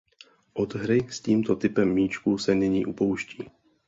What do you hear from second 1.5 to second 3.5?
typem míčku se nyní upouští.